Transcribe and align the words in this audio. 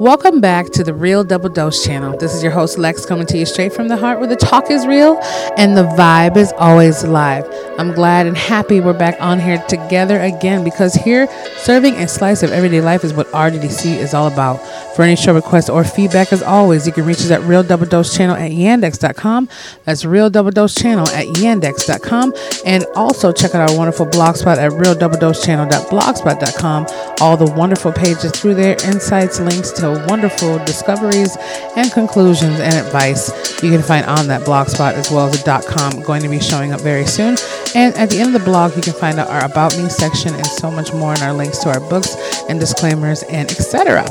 Welcome 0.00 0.40
back 0.40 0.70
to 0.70 0.82
the 0.82 0.92
Real 0.92 1.22
Double 1.22 1.48
Dose 1.48 1.84
channel. 1.84 2.18
This 2.18 2.34
is 2.34 2.42
your 2.42 2.50
host 2.50 2.78
Lex 2.78 3.06
coming 3.06 3.28
to 3.28 3.38
you 3.38 3.46
straight 3.46 3.72
from 3.72 3.86
the 3.86 3.96
heart 3.96 4.18
where 4.18 4.26
the 4.26 4.34
talk 4.34 4.68
is 4.68 4.88
real 4.88 5.20
and 5.56 5.76
the 5.76 5.84
vibe 5.84 6.36
is 6.36 6.52
always 6.58 7.04
live. 7.04 7.46
I'm 7.78 7.92
glad 7.92 8.26
and 8.26 8.36
happy 8.36 8.80
we're 8.80 8.92
back 8.92 9.16
on 9.20 9.38
here 9.38 9.58
together 9.68 10.20
again 10.20 10.64
because 10.64 10.94
here 10.94 11.28
serving 11.58 11.94
a 11.94 12.08
slice 12.08 12.42
of 12.42 12.50
everyday 12.50 12.80
life 12.80 13.04
is 13.04 13.14
what 13.14 13.28
RDDC 13.28 13.98
is 13.98 14.14
all 14.14 14.26
about. 14.26 14.56
For 14.96 15.02
any 15.02 15.14
show 15.14 15.32
requests 15.32 15.68
or 15.68 15.84
feedback, 15.84 16.32
as 16.32 16.42
always, 16.42 16.88
you 16.88 16.92
can 16.92 17.04
reach 17.04 17.18
us 17.18 17.30
at 17.30 17.42
Real 17.42 17.62
Double 17.62 17.86
Dose 17.86 18.16
Channel 18.16 18.34
at 18.36 18.50
yandex.com. 18.50 19.48
That's 19.84 20.04
Real 20.04 20.28
Double 20.30 20.50
Dose 20.50 20.74
Channel 20.74 21.08
at 21.10 21.28
yandex.com. 21.28 22.34
And 22.64 22.84
also 22.94 23.32
check 23.32 23.54
out 23.54 23.70
our 23.70 23.76
wonderful 23.76 24.06
blog 24.06 24.36
spot 24.36 24.58
at 24.58 24.72
realdoubledosechannel.blogspot.com. 24.72 26.86
All 27.20 27.36
the 27.36 27.52
wonderful 27.52 27.92
pages 27.92 28.32
through 28.32 28.54
there, 28.54 28.76
insights, 28.84 29.38
links 29.40 29.70
to 29.72 29.83
wonderful 29.92 30.58
discoveries 30.64 31.36
and 31.76 31.90
conclusions 31.92 32.60
and 32.60 32.74
advice 32.74 33.30
you 33.62 33.70
can 33.70 33.82
find 33.82 34.04
on 34.06 34.26
that 34.26 34.44
blog 34.44 34.68
spot 34.68 34.94
as 34.94 35.10
well 35.10 35.28
as 35.28 35.40
a 35.46 35.62
.com 35.62 36.02
going 36.02 36.22
to 36.22 36.28
be 36.28 36.40
showing 36.40 36.72
up 36.72 36.80
very 36.80 37.06
soon. 37.06 37.36
And 37.74 37.94
at 37.96 38.10
the 38.10 38.18
end 38.18 38.34
of 38.34 38.40
the 38.40 38.44
blog, 38.44 38.76
you 38.76 38.82
can 38.82 38.92
find 38.92 39.18
out 39.18 39.28
our 39.28 39.44
About 39.44 39.76
Me 39.76 39.88
section 39.88 40.32
and 40.32 40.46
so 40.46 40.70
much 40.70 40.92
more, 40.92 41.12
and 41.12 41.22
our 41.22 41.32
links 41.32 41.58
to 41.58 41.70
our 41.70 41.80
books 41.80 42.16
and 42.48 42.60
disclaimers 42.60 43.22
and 43.24 43.50
etc. 43.50 44.04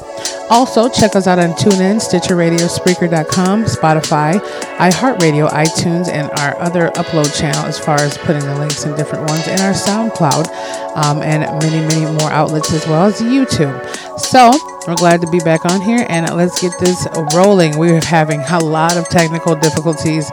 Also, 0.49 0.89
check 0.89 1.15
us 1.15 1.27
out 1.27 1.39
on 1.39 1.51
TuneIn, 1.51 2.01
Stitcher 2.01 2.35
Radio, 2.35 2.67
Spreaker.com, 2.67 3.63
Spotify, 3.63 4.33
iHeartRadio, 4.77 5.49
iTunes, 5.49 6.09
and 6.09 6.29
our 6.39 6.59
other 6.59 6.89
upload 6.95 7.33
channel 7.39 7.65
as 7.65 7.79
far 7.79 7.99
as 8.01 8.17
putting 8.17 8.43
the 8.43 8.55
links 8.59 8.83
in 8.83 8.95
different 8.95 9.29
ones, 9.29 9.47
in 9.47 9.59
our 9.61 9.73
SoundCloud, 9.73 10.47
um, 10.97 11.21
and 11.21 11.41
many, 11.63 11.79
many 11.87 12.05
more 12.19 12.31
outlets 12.31 12.73
as 12.73 12.85
well 12.85 13.05
as 13.05 13.21
YouTube. 13.21 13.73
So, 14.19 14.51
we're 14.85 14.95
glad 14.95 15.21
to 15.21 15.31
be 15.31 15.39
back 15.39 15.63
on 15.65 15.79
here, 15.81 16.05
and 16.09 16.29
let's 16.35 16.61
get 16.61 16.77
this 16.79 17.07
rolling. 17.33 17.77
We're 17.77 18.03
having 18.03 18.41
a 18.41 18.59
lot 18.59 18.97
of 18.97 19.07
technical 19.07 19.55
difficulties, 19.55 20.29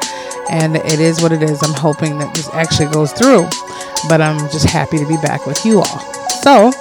and 0.49 0.77
it 0.77 1.01
is 1.01 1.23
what 1.23 1.33
it 1.33 1.43
is. 1.43 1.63
I'm 1.63 1.75
hoping 1.75 2.19
that 2.19 2.35
this 2.35 2.49
actually 2.55 2.91
goes 2.91 3.13
through, 3.13 3.49
but 4.09 4.21
I'm 4.21 4.39
just 4.51 4.69
happy 4.69 4.99
to 4.99 5.07
be 5.07 5.17
back 5.19 5.47
with 5.47 5.65
you 5.65 5.79
all. 5.79 6.01
So, 6.43 6.73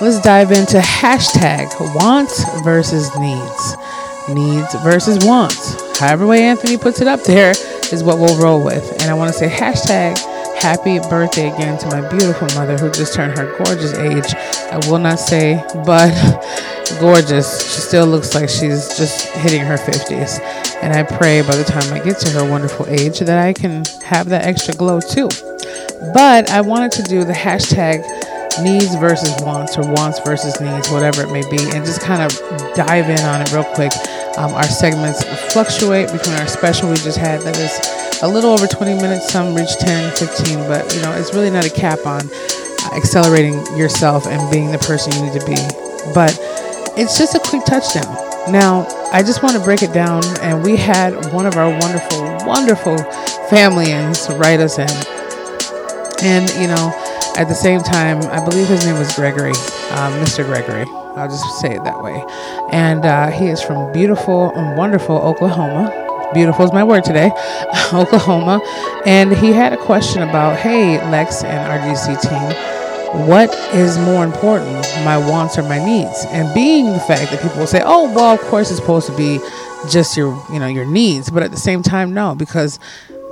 let's 0.00 0.20
dive 0.20 0.52
into 0.52 0.78
hashtag 0.78 1.70
wants 1.94 2.44
versus 2.62 3.10
needs. 3.18 3.76
Needs 4.28 4.74
versus 4.82 5.24
wants. 5.24 5.98
However 5.98 6.26
way 6.26 6.42
Anthony 6.42 6.76
puts 6.76 7.00
it 7.00 7.06
up 7.06 7.22
there 7.22 7.52
is 7.92 8.02
what 8.02 8.18
we'll 8.18 8.36
roll 8.38 8.62
with. 8.62 8.90
And 9.00 9.10
I 9.10 9.14
want 9.14 9.32
to 9.32 9.38
say 9.38 9.48
hashtag 9.48 10.18
happy 10.56 10.98
birthday 10.98 11.52
again 11.52 11.78
to 11.78 11.86
my 11.88 12.08
beautiful 12.08 12.48
mother 12.54 12.76
who 12.76 12.90
just 12.90 13.14
turned 13.14 13.38
her 13.38 13.56
gorgeous 13.56 13.94
age. 13.94 14.34
I 14.72 14.80
will 14.88 14.98
not 14.98 15.18
say, 15.18 15.62
but 15.84 16.12
gorgeous. 16.98 17.74
She 17.74 17.80
still 17.80 18.06
looks 18.06 18.34
like 18.34 18.48
she's 18.48 18.96
just 18.96 19.28
hitting 19.28 19.62
her 19.62 19.76
50s. 19.76 20.40
And 20.82 20.92
I 20.92 21.02
pray 21.02 21.42
by 21.42 21.56
the 21.56 21.64
time 21.64 21.92
I 21.92 21.98
get 21.98 22.18
to 22.20 22.30
her 22.30 22.48
wonderful 22.48 22.86
age 22.88 23.20
that 23.20 23.38
I 23.38 23.52
can 23.52 23.84
have 24.04 24.28
that 24.28 24.44
extra 24.44 24.74
glow 24.74 25.00
too. 25.00 25.28
But 26.12 26.50
I 26.50 26.60
wanted 26.60 26.92
to 26.92 27.02
do 27.04 27.24
the 27.24 27.32
hashtag 27.32 28.04
needs 28.62 28.94
versus 28.96 29.34
wants 29.42 29.76
or 29.76 29.82
wants 29.92 30.20
versus 30.20 30.60
needs, 30.60 30.90
whatever 30.90 31.22
it 31.22 31.32
may 31.32 31.42
be, 31.50 31.58
and 31.74 31.84
just 31.84 32.00
kind 32.00 32.22
of 32.22 32.30
dive 32.74 33.08
in 33.08 33.20
on 33.20 33.40
it 33.40 33.52
real 33.52 33.64
quick. 33.64 33.92
Um, 34.38 34.52
our 34.52 34.64
segments 34.64 35.24
fluctuate 35.52 36.12
between 36.12 36.36
our 36.36 36.46
special 36.46 36.90
we 36.90 36.96
just 36.96 37.18
had 37.18 37.40
that 37.42 37.56
is 37.58 38.22
a 38.22 38.28
little 38.28 38.52
over 38.52 38.66
20 38.66 38.94
minutes, 38.94 39.30
some 39.30 39.54
reach 39.54 39.76
10, 39.78 40.14
15, 40.16 40.58
but 40.68 40.94
you 40.94 41.02
know, 41.02 41.12
it's 41.12 41.34
really 41.34 41.50
not 41.50 41.66
a 41.66 41.70
cap 41.70 42.04
on 42.06 42.22
uh, 42.22 42.96
accelerating 42.96 43.54
yourself 43.76 44.26
and 44.26 44.50
being 44.50 44.72
the 44.72 44.78
person 44.78 45.12
you 45.14 45.30
need 45.30 45.38
to 45.40 45.46
be. 45.46 45.56
But 46.14 46.38
it's 46.96 47.18
just 47.18 47.34
a 47.34 47.40
quick 47.40 47.64
touchdown. 47.64 48.14
Now, 48.50 48.86
I 49.12 49.22
just 49.22 49.42
want 49.42 49.56
to 49.56 49.62
break 49.62 49.82
it 49.82 49.92
down, 49.92 50.22
and 50.40 50.62
we 50.62 50.76
had 50.76 51.32
one 51.32 51.46
of 51.46 51.56
our 51.56 51.68
wonderful, 51.68 52.22
wonderful 52.46 52.96
familians 53.48 54.28
write 54.30 54.60
us 54.60 54.78
in. 54.78 54.88
And, 56.22 56.48
you 56.54 56.68
know, 56.68 56.92
at 57.36 57.48
the 57.48 57.54
same 57.54 57.80
time, 57.80 58.22
I 58.30 58.42
believe 58.42 58.68
his 58.68 58.86
name 58.86 58.98
was 58.98 59.14
Gregory, 59.14 59.50
uh, 59.50 60.24
Mr. 60.24 60.44
Gregory. 60.44 60.86
I'll 61.16 61.28
just 61.28 61.44
say 61.60 61.74
it 61.74 61.84
that 61.84 62.02
way. 62.02 62.24
And 62.72 63.04
uh, 63.04 63.30
he 63.30 63.48
is 63.48 63.60
from 63.62 63.92
beautiful 63.92 64.52
and 64.54 64.76
wonderful 64.78 65.16
Oklahoma. 65.16 66.30
Beautiful 66.32 66.64
is 66.64 66.72
my 66.72 66.84
word 66.84 67.04
today, 67.04 67.26
Oklahoma. 67.92 68.60
And 69.04 69.36
he 69.36 69.52
had 69.52 69.72
a 69.72 69.76
question 69.76 70.22
about, 70.22 70.58
hey, 70.58 70.98
Lex 71.10 71.44
and 71.44 71.80
RDC 71.80 72.20
team, 72.22 72.75
what 73.12 73.52
is 73.74 73.98
more 73.98 74.24
important, 74.24 74.74
my 75.04 75.16
wants 75.16 75.58
or 75.58 75.62
my 75.62 75.84
needs? 75.84 76.24
And 76.28 76.52
being 76.54 76.86
the 76.92 77.00
fact 77.00 77.30
that 77.30 77.40
people 77.42 77.58
will 77.58 77.66
say, 77.66 77.82
oh, 77.84 78.12
well, 78.12 78.34
of 78.34 78.40
course 78.40 78.70
it's 78.70 78.80
supposed 78.80 79.06
to 79.06 79.16
be 79.16 79.38
just 79.90 80.16
your, 80.16 80.42
you 80.52 80.58
know, 80.58 80.66
your 80.66 80.86
needs. 80.86 81.30
But 81.30 81.42
at 81.42 81.50
the 81.50 81.56
same 81.56 81.82
time, 81.82 82.14
no, 82.14 82.34
because 82.34 82.78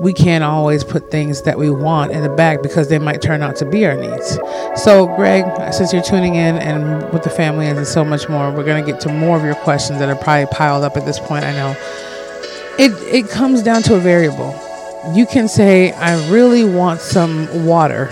we 0.00 0.12
can't 0.12 0.42
always 0.42 0.82
put 0.82 1.10
things 1.10 1.42
that 1.42 1.56
we 1.56 1.70
want 1.70 2.12
in 2.12 2.22
the 2.22 2.28
back 2.28 2.62
because 2.62 2.88
they 2.88 2.98
might 2.98 3.22
turn 3.22 3.42
out 3.42 3.56
to 3.56 3.64
be 3.64 3.86
our 3.86 3.96
needs. 3.96 4.38
So, 4.82 5.06
Greg, 5.14 5.44
since 5.72 5.92
you're 5.92 6.02
tuning 6.02 6.34
in 6.34 6.56
and 6.56 7.12
with 7.12 7.22
the 7.22 7.30
family 7.30 7.66
and 7.66 7.86
so 7.86 8.04
much 8.04 8.28
more, 8.28 8.50
we're 8.50 8.64
going 8.64 8.84
to 8.84 8.90
get 8.90 9.00
to 9.02 9.08
more 9.08 9.36
of 9.36 9.44
your 9.44 9.54
questions 9.54 10.00
that 10.00 10.08
are 10.08 10.16
probably 10.16 10.46
piled 10.46 10.84
up 10.84 10.96
at 10.96 11.04
this 11.06 11.20
point. 11.20 11.44
I 11.44 11.52
know 11.52 11.76
it 12.78 12.92
it 13.02 13.30
comes 13.30 13.62
down 13.62 13.82
to 13.82 13.94
a 13.94 14.00
variable. 14.00 14.54
You 15.12 15.26
can 15.26 15.48
say, 15.48 15.92
"I 15.92 16.28
really 16.28 16.64
want 16.64 17.00
some 17.00 17.64
water," 17.64 18.10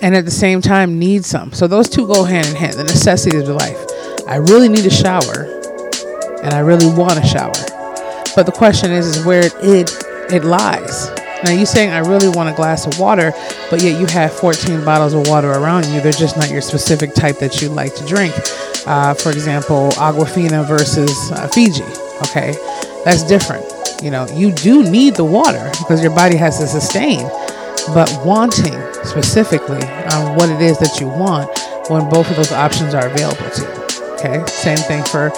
and 0.00 0.14
at 0.14 0.24
the 0.24 0.30
same 0.30 0.60
time 0.60 0.98
need 0.98 1.24
some. 1.24 1.52
So 1.52 1.66
those 1.66 1.88
two 1.88 2.06
go 2.06 2.24
hand 2.24 2.46
in 2.46 2.54
hand. 2.54 2.74
The 2.74 2.84
necessities 2.84 3.48
of 3.48 3.56
life. 3.56 3.78
I 4.26 4.36
really 4.36 4.68
need 4.68 4.84
a 4.84 4.90
shower, 4.90 5.44
and 6.42 6.52
I 6.52 6.60
really 6.60 6.86
want 6.86 7.18
a 7.18 7.26
shower. 7.26 7.52
But 8.34 8.44
the 8.44 8.52
question 8.52 8.90
is, 8.92 9.16
is 9.16 9.24
where 9.24 9.50
it 9.62 9.90
it 10.32 10.44
lies. 10.44 11.10
Now 11.44 11.52
you 11.52 11.66
saying 11.66 11.90
I 11.90 11.98
really 11.98 12.28
want 12.28 12.48
a 12.48 12.54
glass 12.54 12.86
of 12.86 12.98
water, 12.98 13.32
but 13.70 13.82
yet 13.82 14.00
you 14.00 14.06
have 14.06 14.32
14 14.32 14.84
bottles 14.84 15.14
of 15.14 15.28
water 15.28 15.50
around 15.50 15.86
you. 15.86 16.00
They're 16.00 16.12
just 16.12 16.36
not 16.36 16.50
your 16.50 16.62
specific 16.62 17.14
type 17.14 17.38
that 17.38 17.60
you 17.60 17.68
like 17.68 17.94
to 17.94 18.06
drink. 18.06 18.34
Uh, 18.86 19.14
for 19.14 19.30
example, 19.30 19.90
Aquafina 19.92 20.66
versus 20.66 21.30
uh, 21.32 21.46
Fiji. 21.48 21.84
Okay, 22.22 22.56
that's 23.04 23.22
different. 23.22 23.64
You 24.02 24.10
know, 24.10 24.26
you 24.34 24.52
do 24.52 24.88
need 24.88 25.14
the 25.14 25.24
water 25.24 25.70
because 25.78 26.02
your 26.02 26.14
body 26.14 26.36
has 26.36 26.58
to 26.58 26.66
sustain, 26.66 27.20
but 27.94 28.10
wanting 28.24 28.74
specifically 29.04 29.82
on 30.12 30.36
what 30.36 30.50
it 30.50 30.60
is 30.60 30.78
that 30.78 31.00
you 31.00 31.08
want 31.08 31.48
when 31.88 32.08
both 32.08 32.28
of 32.30 32.36
those 32.36 32.52
options 32.52 32.94
are 32.94 33.06
available 33.06 33.48
to 33.50 33.62
you. 33.62 33.86
Okay, 34.14 34.46
same 34.46 34.78
thing 34.78 35.04
for 35.04 35.30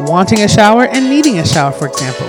wanting 0.00 0.40
a 0.40 0.48
shower 0.48 0.84
and 0.86 1.10
needing 1.10 1.38
a 1.38 1.46
shower, 1.46 1.72
for 1.72 1.86
example. 1.88 2.28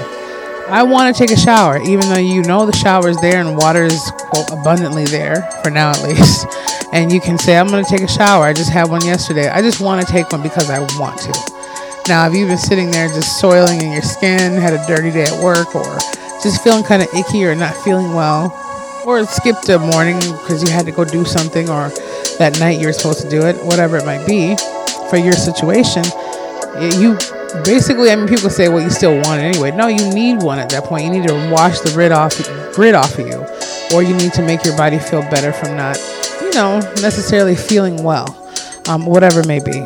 I 0.67 0.83
want 0.83 1.13
to 1.13 1.19
take 1.19 1.35
a 1.35 1.39
shower, 1.39 1.81
even 1.81 2.07
though 2.09 2.19
you 2.19 2.43
know 2.43 2.65
the 2.65 2.75
shower 2.75 3.09
is 3.09 3.19
there 3.19 3.41
and 3.41 3.57
water 3.57 3.83
is 3.83 4.11
quote, 4.17 4.49
abundantly 4.51 5.05
there 5.05 5.41
for 5.63 5.69
now 5.69 5.91
at 5.91 6.01
least. 6.07 6.47
And 6.93 7.11
you 7.11 7.21
can 7.21 7.37
say, 7.37 7.57
I'm 7.57 7.67
going 7.67 7.83
to 7.83 7.89
take 7.89 8.01
a 8.01 8.07
shower. 8.07 8.45
I 8.45 8.53
just 8.53 8.69
had 8.69 8.89
one 8.89 9.05
yesterday. 9.05 9.49
I 9.49 9.61
just 9.61 9.79
want 9.79 10.05
to 10.05 10.11
take 10.11 10.31
one 10.31 10.41
because 10.41 10.69
I 10.69 10.79
want 10.99 11.19
to. 11.19 11.51
Now, 12.07 12.27
if 12.27 12.33
you've 12.33 12.47
been 12.47 12.57
sitting 12.57 12.89
there 12.89 13.07
just 13.07 13.39
soiling 13.39 13.81
in 13.81 13.91
your 13.91 14.01
skin, 14.01 14.53
had 14.53 14.73
a 14.73 14.85
dirty 14.87 15.11
day 15.11 15.23
at 15.23 15.43
work, 15.43 15.75
or 15.75 15.97
just 16.41 16.63
feeling 16.63 16.83
kind 16.83 17.01
of 17.01 17.07
icky 17.13 17.45
or 17.45 17.53
not 17.53 17.75
feeling 17.75 18.13
well, 18.13 18.49
or 19.05 19.25
skipped 19.25 19.69
a 19.69 19.79
morning 19.79 20.17
because 20.19 20.63
you 20.63 20.71
had 20.71 20.85
to 20.85 20.91
go 20.91 21.05
do 21.05 21.25
something, 21.25 21.69
or 21.69 21.89
that 22.37 22.57
night 22.59 22.79
you 22.79 22.87
were 22.87 22.93
supposed 22.93 23.21
to 23.21 23.29
do 23.29 23.45
it, 23.45 23.55
whatever 23.65 23.97
it 23.97 24.05
might 24.05 24.25
be 24.25 24.55
for 25.09 25.17
your 25.17 25.33
situation, 25.33 26.03
you 26.79 27.17
basically, 27.63 28.11
I 28.11 28.15
mean, 28.15 28.27
people 28.27 28.49
say, 28.49 28.69
well, 28.69 28.81
you 28.81 28.89
still 28.89 29.15
want 29.21 29.41
it 29.41 29.43
anyway. 29.43 29.71
No, 29.71 29.87
you 29.87 30.13
need 30.13 30.41
one 30.41 30.59
at 30.59 30.69
that 30.69 30.85
point. 30.85 31.03
You 31.03 31.11
need 31.11 31.27
to 31.27 31.51
wash 31.51 31.79
the 31.79 31.91
grit 31.91 32.11
off, 32.11 32.37
grit 32.73 32.95
off 32.95 33.17
of 33.19 33.27
you, 33.27 33.45
or 33.93 34.03
you 34.03 34.15
need 34.15 34.33
to 34.33 34.41
make 34.41 34.63
your 34.63 34.77
body 34.77 34.99
feel 34.99 35.21
better 35.23 35.51
from 35.51 35.75
not, 35.75 35.97
you 36.41 36.51
know, 36.51 36.79
necessarily 37.01 37.55
feeling 37.55 38.03
well, 38.03 38.27
um, 38.87 39.05
whatever 39.05 39.41
it 39.41 39.47
may 39.47 39.59
be. 39.59 39.85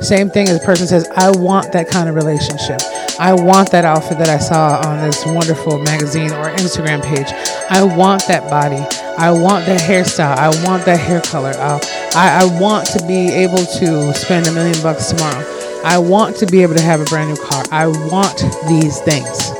Same 0.00 0.30
thing 0.30 0.48
as 0.48 0.62
a 0.62 0.64
person 0.64 0.86
says, 0.86 1.08
I 1.16 1.30
want 1.30 1.72
that 1.72 1.88
kind 1.88 2.08
of 2.08 2.14
relationship. 2.14 2.80
I 3.20 3.32
want 3.32 3.72
that 3.72 3.84
outfit 3.84 4.18
that 4.18 4.28
I 4.28 4.38
saw 4.38 4.80
on 4.86 5.04
this 5.04 5.26
wonderful 5.26 5.78
magazine 5.80 6.30
or 6.30 6.50
Instagram 6.54 7.02
page. 7.02 7.26
I 7.68 7.82
want 7.82 8.24
that 8.28 8.48
body. 8.48 8.84
I 9.18 9.32
want 9.32 9.66
that 9.66 9.80
hairstyle. 9.80 10.36
I 10.36 10.48
want 10.64 10.84
that 10.84 11.00
hair 11.00 11.20
color. 11.20 11.52
I, 11.58 11.80
I 12.14 12.60
want 12.60 12.86
to 12.88 13.04
be 13.08 13.30
able 13.32 13.58
to 13.58 14.14
spend 14.14 14.46
a 14.46 14.52
million 14.52 14.80
bucks 14.84 15.10
tomorrow. 15.10 15.44
I 15.82 15.98
want 15.98 16.36
to 16.36 16.46
be 16.46 16.62
able 16.62 16.76
to 16.76 16.82
have 16.82 17.00
a 17.00 17.04
brand 17.06 17.30
new 17.30 17.36
car. 17.36 17.64
I 17.72 17.88
want 17.88 18.38
these 18.68 19.00
things. 19.00 19.50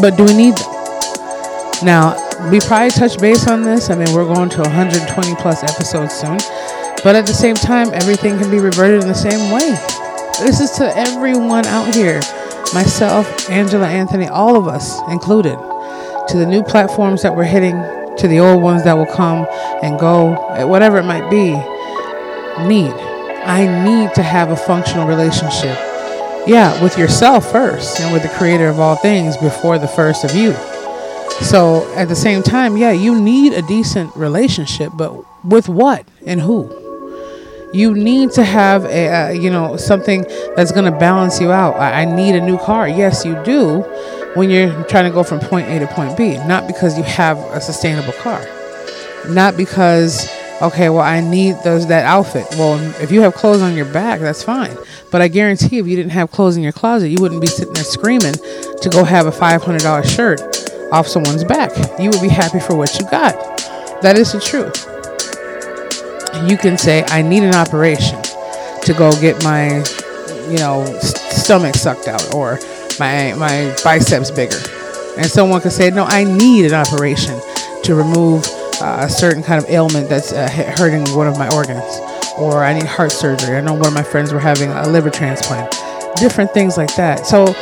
But 0.00 0.16
do 0.16 0.24
we 0.24 0.34
need 0.34 0.56
them? 0.56 0.72
Now, 1.84 2.18
we 2.50 2.58
probably 2.58 2.90
touch 2.90 3.18
base 3.20 3.46
on 3.46 3.62
this. 3.62 3.90
I 3.90 3.94
mean, 3.94 4.12
we're 4.12 4.26
going 4.26 4.48
to 4.50 4.62
120 4.62 5.36
plus 5.36 5.62
episodes 5.62 6.14
soon. 6.14 6.38
But 7.04 7.14
at 7.14 7.26
the 7.26 7.34
same 7.34 7.54
time, 7.54 7.90
everything 7.94 8.38
can 8.40 8.50
be 8.50 8.58
reverted 8.58 9.02
in 9.02 9.08
the 9.08 9.14
same 9.14 9.52
way. 9.52 9.78
This 10.40 10.60
is 10.60 10.70
to 10.72 10.96
everyone 10.96 11.66
out 11.66 11.94
here 11.94 12.20
myself, 12.74 13.50
Angela, 13.50 13.86
Anthony, 13.86 14.26
all 14.28 14.56
of 14.56 14.66
us 14.66 14.98
included, 15.10 15.56
to 16.28 16.36
the 16.36 16.46
new 16.46 16.62
platforms 16.62 17.22
that 17.22 17.36
we're 17.36 17.44
hitting, 17.44 17.74
to 18.16 18.28
the 18.28 18.40
old 18.40 18.62
ones 18.62 18.82
that 18.84 18.94
will 18.94 19.06
come 19.06 19.46
and 19.82 20.00
go, 20.00 20.32
whatever 20.66 20.98
it 20.98 21.04
might 21.04 21.28
be. 21.30 21.52
Need. 22.66 22.92
I 23.44 23.84
need 23.84 24.14
to 24.14 24.22
have 24.22 24.50
a 24.50 24.56
functional 24.56 25.06
relationship 25.06 25.76
Yeah, 26.46 26.80
with 26.82 26.98
yourself 26.98 27.50
first 27.50 28.00
and 28.00 28.12
with 28.12 28.22
the 28.22 28.28
creator 28.30 28.68
of 28.68 28.80
all 28.80 28.96
things 28.96 29.36
before 29.36 29.78
the 29.78 29.88
first 29.88 30.24
of 30.24 30.34
you. 30.34 30.52
So 31.42 31.92
at 31.94 32.08
the 32.08 32.16
same 32.16 32.42
time, 32.42 32.76
yeah, 32.76 32.92
you 32.92 33.20
need 33.20 33.52
a 33.52 33.62
decent 33.62 34.14
relationship, 34.16 34.92
but 34.94 35.24
with 35.44 35.68
what 35.68 36.06
and 36.26 36.40
who? 36.40 36.81
You 37.72 37.94
need 37.94 38.32
to 38.32 38.44
have 38.44 38.84
a, 38.84 39.08
uh, 39.08 39.30
you 39.30 39.50
know, 39.50 39.76
something 39.76 40.26
that's 40.56 40.72
going 40.72 40.90
to 40.90 40.98
balance 40.98 41.40
you 41.40 41.50
out. 41.50 41.76
I, 41.76 42.02
I 42.02 42.04
need 42.04 42.34
a 42.34 42.40
new 42.40 42.58
car. 42.58 42.88
Yes, 42.88 43.24
you 43.24 43.34
do 43.44 43.80
when 44.34 44.50
you're 44.50 44.84
trying 44.84 45.04
to 45.04 45.10
go 45.10 45.22
from 45.22 45.40
point 45.40 45.68
A 45.68 45.78
to 45.78 45.86
point 45.86 46.16
B, 46.16 46.36
not 46.46 46.66
because 46.66 46.96
you 46.96 47.04
have 47.04 47.38
a 47.38 47.60
sustainable 47.60 48.12
car, 48.14 48.44
not 49.28 49.56
because 49.56 50.28
okay, 50.62 50.88
well, 50.88 51.00
I 51.00 51.20
need 51.20 51.56
those 51.64 51.88
that 51.88 52.04
outfit. 52.04 52.46
Well, 52.52 52.78
if 53.02 53.10
you 53.10 53.20
have 53.22 53.34
clothes 53.34 53.62
on 53.62 53.74
your 53.74 53.86
back, 53.86 54.20
that's 54.20 54.42
fine. 54.42 54.76
But 55.10 55.20
I 55.20 55.28
guarantee 55.28 55.78
if 55.78 55.86
you 55.86 55.96
didn't 55.96 56.12
have 56.12 56.30
clothes 56.30 56.56
in 56.56 56.62
your 56.62 56.72
closet, 56.72 57.08
you 57.08 57.20
wouldn't 57.20 57.40
be 57.40 57.46
sitting 57.46 57.74
there 57.74 57.84
screaming 57.84 58.34
to 58.34 58.90
go 58.90 59.04
have 59.04 59.26
a 59.26 59.30
$500 59.30 60.04
shirt 60.04 60.40
off 60.92 61.08
someone's 61.08 61.44
back. 61.44 61.72
You 61.98 62.10
would 62.10 62.22
be 62.22 62.28
happy 62.28 62.60
for 62.60 62.76
what 62.76 62.98
you 62.98 63.08
got. 63.10 63.34
That 64.02 64.16
is 64.16 64.32
the 64.32 64.40
truth. 64.40 64.91
You 66.48 66.56
can 66.56 66.76
say, 66.78 67.04
I 67.08 67.22
need 67.22 67.42
an 67.42 67.54
operation 67.54 68.20
to 68.22 68.94
go 68.96 69.12
get 69.20 69.42
my, 69.44 69.76
you 70.50 70.58
know, 70.58 70.84
stomach 71.00 71.74
sucked 71.74 72.08
out 72.08 72.34
or 72.34 72.58
my 72.98 73.34
my 73.34 73.74
biceps 73.84 74.30
bigger. 74.30 74.58
And 75.16 75.26
someone 75.26 75.60
could 75.60 75.72
say, 75.72 75.90
no, 75.90 76.04
I 76.04 76.24
need 76.24 76.66
an 76.66 76.74
operation 76.74 77.38
to 77.84 77.94
remove 77.94 78.46
uh, 78.80 79.00
a 79.02 79.08
certain 79.08 79.42
kind 79.42 79.62
of 79.62 79.68
ailment 79.70 80.08
that's 80.08 80.32
uh, 80.32 80.48
hurting 80.76 81.14
one 81.14 81.28
of 81.28 81.38
my 81.38 81.48
organs, 81.54 82.00
or 82.38 82.64
I 82.64 82.72
need 82.72 82.84
heart 82.86 83.12
surgery. 83.12 83.56
I 83.56 83.60
know 83.60 83.74
one 83.74 83.88
of 83.88 83.94
my 83.94 84.02
friends 84.02 84.32
were 84.32 84.40
having 84.40 84.70
a 84.70 84.88
liver 84.88 85.10
transplant, 85.10 85.70
different 86.16 86.52
things 86.52 86.76
like 86.76 86.94
that. 86.96 87.26
So, 87.26 87.54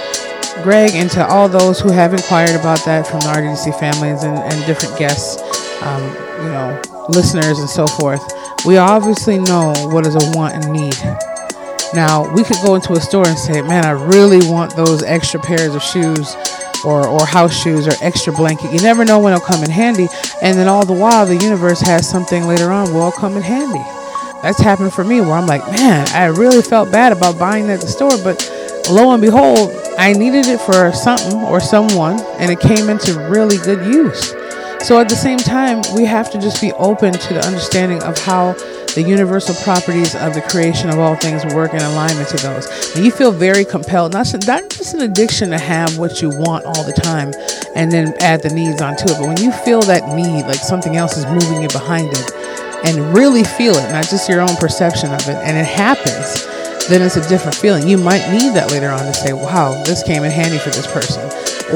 Greg, 0.62 0.92
and 0.94 1.10
to 1.12 1.26
all 1.26 1.48
those 1.48 1.80
who 1.80 1.90
have 1.90 2.14
inquired 2.14 2.54
about 2.54 2.84
that 2.84 3.06
from 3.06 3.20
the 3.20 3.26
RDC 3.26 3.78
families 3.80 4.22
and, 4.22 4.38
and 4.38 4.66
different 4.66 4.96
guests, 4.98 5.42
um, 5.82 6.02
you 6.44 6.50
know, 6.52 6.80
listeners 7.08 7.58
and 7.58 7.68
so 7.68 7.86
forth, 7.86 8.22
we 8.64 8.76
obviously 8.76 9.38
know 9.38 9.72
what 9.86 10.06
is 10.06 10.14
a 10.14 10.36
want 10.36 10.54
and 10.54 10.72
need. 10.72 10.96
Now, 11.94 12.32
we 12.32 12.44
could 12.44 12.58
go 12.64 12.74
into 12.74 12.92
a 12.92 13.00
store 13.00 13.26
and 13.26 13.38
say, 13.38 13.62
man, 13.62 13.84
I 13.84 13.92
really 13.92 14.46
want 14.48 14.76
those 14.76 15.02
extra 15.02 15.40
pairs 15.40 15.74
of 15.74 15.82
shoes 15.82 16.36
or, 16.84 17.06
or 17.06 17.26
house 17.26 17.54
shoes 17.54 17.88
or 17.88 17.92
extra 18.00 18.32
blanket. 18.32 18.72
You 18.72 18.80
never 18.80 19.04
know 19.04 19.18
when 19.18 19.32
it'll 19.32 19.44
come 19.44 19.64
in 19.64 19.70
handy. 19.70 20.08
And 20.42 20.56
then 20.56 20.68
all 20.68 20.84
the 20.84 20.92
while, 20.92 21.26
the 21.26 21.36
universe 21.36 21.80
has 21.80 22.08
something 22.08 22.44
later 22.46 22.70
on 22.70 22.94
will 22.94 23.10
come 23.12 23.36
in 23.36 23.42
handy. 23.42 23.82
That's 24.42 24.60
happened 24.60 24.92
for 24.92 25.04
me 25.04 25.20
where 25.20 25.32
I'm 25.32 25.46
like, 25.46 25.64
man, 25.66 26.08
I 26.08 26.26
really 26.26 26.62
felt 26.62 26.90
bad 26.90 27.12
about 27.12 27.38
buying 27.38 27.66
that 27.66 27.74
at 27.74 27.80
the 27.80 27.88
store, 27.88 28.16
but 28.22 28.48
lo 28.88 29.12
and 29.12 29.20
behold, 29.20 29.70
I 29.98 30.12
needed 30.12 30.46
it 30.46 30.60
for 30.60 30.92
something 30.92 31.40
or 31.42 31.60
someone, 31.60 32.20
and 32.38 32.50
it 32.50 32.58
came 32.60 32.88
into 32.88 33.18
really 33.28 33.58
good 33.58 33.84
use. 33.84 34.32
So 34.82 34.98
at 34.98 35.08
the 35.08 35.14
same 35.14 35.38
time, 35.38 35.82
we 35.94 36.04
have 36.06 36.30
to 36.32 36.38
just 36.38 36.60
be 36.60 36.72
open 36.72 37.12
to 37.12 37.34
the 37.34 37.46
understanding 37.46 38.02
of 38.02 38.18
how 38.18 38.54
the 38.94 39.04
universal 39.06 39.54
properties 39.62 40.16
of 40.16 40.34
the 40.34 40.42
creation 40.42 40.90
of 40.90 40.98
all 40.98 41.14
things 41.14 41.44
work 41.54 41.74
in 41.74 41.80
alignment 41.80 42.28
to 42.30 42.36
those. 42.38 42.96
And 42.96 43.04
you 43.04 43.12
feel 43.12 43.30
very 43.30 43.64
compelled, 43.64 44.14
not, 44.14 44.26
not 44.46 44.68
just 44.70 44.94
an 44.94 45.02
addiction 45.02 45.50
to 45.50 45.58
have 45.58 45.96
what 45.98 46.20
you 46.22 46.30
want 46.30 46.64
all 46.64 46.82
the 46.82 46.92
time 46.92 47.32
and 47.76 47.92
then 47.92 48.14
add 48.20 48.42
the 48.42 48.48
needs 48.50 48.82
onto 48.82 49.04
it, 49.04 49.18
but 49.18 49.28
when 49.28 49.36
you 49.36 49.52
feel 49.52 49.80
that 49.82 50.08
need, 50.08 50.42
like 50.46 50.56
something 50.56 50.96
else 50.96 51.16
is 51.16 51.26
moving 51.26 51.62
you 51.62 51.68
behind 51.68 52.08
it, 52.10 52.32
and 52.84 53.14
really 53.14 53.44
feel 53.44 53.76
it, 53.76 53.92
not 53.92 54.08
just 54.08 54.28
your 54.28 54.40
own 54.40 54.56
perception 54.56 55.12
of 55.12 55.20
it, 55.28 55.36
and 55.36 55.56
it 55.56 55.66
happens, 55.66 56.46
then 56.88 57.02
it's 57.02 57.16
a 57.16 57.28
different 57.28 57.54
feeling. 57.54 57.86
You 57.86 57.98
might 57.98 58.28
need 58.32 58.54
that 58.54 58.72
later 58.72 58.88
on 58.88 59.04
to 59.04 59.14
say, 59.14 59.32
wow, 59.32 59.80
this 59.84 60.02
came 60.02 60.24
in 60.24 60.32
handy 60.32 60.58
for 60.58 60.70
this 60.70 60.86
person. 60.86 61.22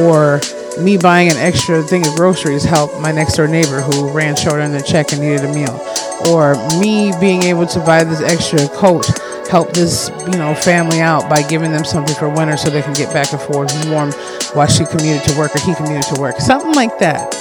Or 0.01 0.41
me 0.79 0.97
buying 0.97 1.31
an 1.31 1.37
extra 1.37 1.83
thing 1.83 2.07
of 2.07 2.15
groceries 2.15 2.65
helped 2.65 2.99
my 3.01 3.13
next 3.13 3.37
door 3.37 3.47
neighbor 3.47 3.81
who 3.81 4.11
ran 4.11 4.37
short 4.37 4.61
on 4.61 4.73
their 4.73 4.83
check 4.83 5.13
and 5.13 5.21
needed 5.21 5.45
a 5.45 5.53
meal. 5.53 5.81
Or 6.29 6.55
me 6.79 7.13
being 7.21 7.43
able 7.45 7.67
to 7.69 7.81
buy 7.81 8.05
this 8.05 8.21
extra 8.21 8.69
coat 8.69 9.07
help 9.51 9.73
this 9.73 10.11
you 10.33 10.39
know 10.39 10.55
family 10.55 11.01
out 11.01 11.29
by 11.29 11.43
giving 11.43 11.71
them 11.71 11.85
something 11.85 12.17
for 12.17 12.29
winter 12.29 12.57
so 12.57 12.71
they 12.71 12.83
can 12.83 12.95
get 12.95 13.13
back 13.13 13.31
and 13.33 13.41
forth 13.41 13.71
warm 13.89 14.11
while 14.55 14.67
she 14.67 14.85
commuted 14.87 15.23
to 15.29 15.37
work 15.39 15.55
or 15.55 15.61
he 15.61 15.75
commuted 15.75 16.03
to 16.15 16.21
work. 16.21 16.41
Something 16.41 16.73
like 16.73 16.99
that. 16.99 17.33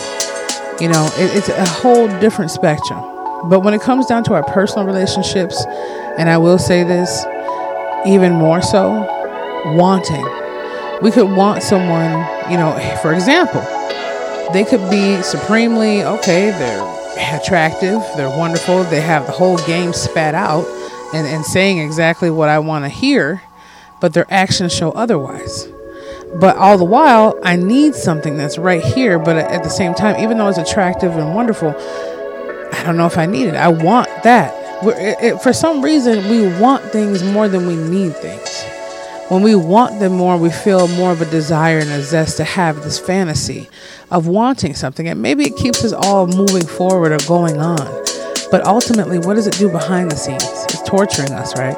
You 0.79 0.89
know 0.89 1.09
it, 1.18 1.36
it's 1.36 1.50
a 1.50 1.65
whole 1.65 2.07
different 2.19 2.51
spectrum. 2.51 3.00
But 3.50 3.62
when 3.62 3.74
it 3.74 3.81
comes 3.81 4.06
down 4.06 4.24
to 4.25 4.33
our 4.33 4.44
personal 4.44 4.86
relationships 4.86 5.65
and 6.18 6.29
i 6.29 6.38
will 6.38 6.59
say 6.59 6.83
this 6.83 7.25
even 8.06 8.33
more 8.33 8.62
so 8.62 9.06
wanting 9.75 10.43
we 11.01 11.12
could 11.12 11.30
want 11.30 11.63
someone, 11.63 12.12
you 12.51 12.57
know, 12.57 12.78
for 13.01 13.13
example, 13.13 13.62
they 14.54 14.63
could 14.63 14.90
be 14.90 15.22
supremely 15.22 16.04
okay, 16.04 16.51
they're 16.51 17.40
attractive, 17.40 18.01
they're 18.16 18.30
wonderful, 18.30 18.84
they 18.86 19.01
have 19.01 19.25
the 19.25 19.31
whole 19.31 19.57
game 19.66 19.94
spat 19.94 20.36
out 20.36 20.66
and, 21.13 21.28
and 21.28 21.45
saying 21.45 21.80
exactly 21.80 22.30
what 22.30 22.50
I 22.50 22.60
want 22.60 22.86
to 22.86 22.90
hear, 22.90 23.42
but 24.00 24.13
their 24.13 24.25
actions 24.30 24.74
show 24.74 24.92
otherwise. 24.92 25.68
But 26.36 26.57
all 26.57 26.78
the 26.78 26.86
while, 26.86 27.39
I 27.44 27.56
need 27.56 27.96
something 27.96 28.38
that's 28.38 28.57
right 28.57 28.84
here, 28.84 29.19
but 29.19 29.38
at 29.38 29.63
the 29.63 29.69
same 29.69 29.94
time, 29.94 30.19
even 30.22 30.38
though 30.38 30.48
it's 30.48 30.57
attractive 30.57 31.16
and 31.16 31.36
wonderful, 31.36 31.75
I 32.74 32.84
don't 32.84 32.98
know 32.98 33.06
if 33.06 33.18
I 33.18 33.28
need 33.28 33.48
it. 33.48 33.56
I 33.56 33.68
want 33.68 34.10
that. 34.24 34.54
It, 34.84 35.24
it, 35.24 35.42
for 35.42 35.54
some 35.54 35.81
reason, 35.81 36.28
we 36.28 36.48
want 36.60 36.84
things 36.92 37.24
more 37.24 37.48
than 37.48 37.68
we 37.68 37.75
need 37.75 38.16
things 38.18 38.52
when 39.33 39.41
we 39.41 39.56
want 39.56 40.00
them 40.00 40.13
more, 40.13 40.38
we 40.38 40.51
feel 40.51 40.88
more 40.89 41.12
of 41.12 41.19
a 41.19 41.25
desire 41.25 41.80
and 41.80 41.89
a 41.89 42.03
zest 42.03 42.38
to 42.38 42.44
have 42.44 42.83
this 42.83 43.00
fantasy 43.00 43.68
of 44.12 44.27
wanting 44.27 44.75
something. 44.75 45.07
And 45.07 45.24
maybe 45.24 45.44
it 45.45 45.56
keeps 45.56 45.83
us 45.83 45.91
all 45.91 46.27
moving 46.27 46.68
forward 46.68 47.12
or 47.12 47.18
going 47.27 47.57
on. 47.57 47.88
But 48.51 48.63
ultimately, 48.68 49.18
what 49.18 49.33
does 49.33 49.47
it 49.47 49.56
do 49.56 49.71
behind 49.71 50.12
the 50.12 50.15
scenes? 50.15 50.44
It's 50.44 50.83
torturing 50.83 51.31
us, 51.31 51.57
right? 51.57 51.75